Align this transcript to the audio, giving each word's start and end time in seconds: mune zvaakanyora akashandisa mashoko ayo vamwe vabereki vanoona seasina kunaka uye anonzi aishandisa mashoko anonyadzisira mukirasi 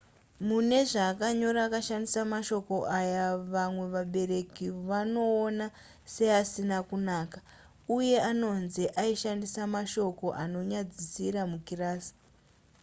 mune 0.47 0.79
zvaakanyora 0.91 1.61
akashandisa 1.67 2.21
mashoko 2.33 2.75
ayo 2.97 3.25
vamwe 3.53 3.85
vabereki 3.93 4.67
vanoona 4.89 5.65
seasina 6.13 6.77
kunaka 6.89 7.37
uye 7.97 8.17
anonzi 8.31 8.83
aishandisa 9.01 9.61
mashoko 9.75 10.25
anonyadzisira 10.43 11.41
mukirasi 11.51 12.13